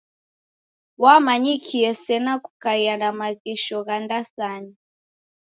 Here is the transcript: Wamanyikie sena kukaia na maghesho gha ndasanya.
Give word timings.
Wamanyikie 1.03 1.91
sena 2.03 2.33
kukaia 2.43 2.93
na 3.01 3.09
maghesho 3.19 3.77
gha 3.87 3.97
ndasanya. 4.03 4.75